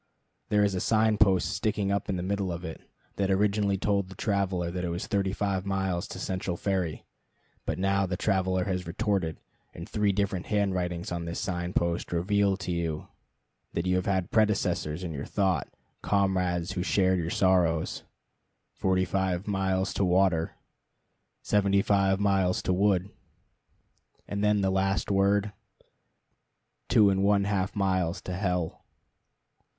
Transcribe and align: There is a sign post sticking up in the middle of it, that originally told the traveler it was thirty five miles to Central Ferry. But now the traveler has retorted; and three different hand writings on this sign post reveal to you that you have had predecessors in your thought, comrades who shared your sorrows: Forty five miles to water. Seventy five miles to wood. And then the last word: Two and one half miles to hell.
There 0.49 0.63
is 0.63 0.73
a 0.73 0.79
sign 0.79 1.19
post 1.19 1.51
sticking 1.51 1.91
up 1.91 2.09
in 2.09 2.15
the 2.15 2.23
middle 2.23 2.51
of 2.51 2.65
it, 2.65 2.81
that 3.17 3.29
originally 3.29 3.77
told 3.77 4.09
the 4.09 4.15
traveler 4.15 4.69
it 4.69 4.89
was 4.89 5.05
thirty 5.05 5.31
five 5.31 5.63
miles 5.63 6.07
to 6.07 6.17
Central 6.17 6.57
Ferry. 6.57 7.05
But 7.67 7.77
now 7.77 8.07
the 8.07 8.17
traveler 8.17 8.63
has 8.65 8.87
retorted; 8.87 9.39
and 9.75 9.87
three 9.87 10.11
different 10.11 10.47
hand 10.47 10.73
writings 10.73 11.11
on 11.11 11.25
this 11.25 11.39
sign 11.39 11.73
post 11.73 12.11
reveal 12.11 12.57
to 12.57 12.71
you 12.71 13.09
that 13.73 13.85
you 13.85 13.95
have 13.95 14.07
had 14.07 14.31
predecessors 14.31 15.03
in 15.03 15.11
your 15.13 15.23
thought, 15.27 15.67
comrades 16.01 16.71
who 16.71 16.81
shared 16.81 17.19
your 17.19 17.29
sorrows: 17.29 18.01
Forty 18.73 19.05
five 19.05 19.45
miles 19.47 19.93
to 19.93 20.03
water. 20.03 20.55
Seventy 21.43 21.83
five 21.83 22.19
miles 22.19 22.63
to 22.63 22.73
wood. 22.73 23.11
And 24.27 24.43
then 24.43 24.61
the 24.61 24.71
last 24.71 25.11
word: 25.11 25.53
Two 26.89 27.11
and 27.11 27.23
one 27.23 27.43
half 27.43 27.75
miles 27.75 28.19
to 28.21 28.33
hell. 28.33 28.81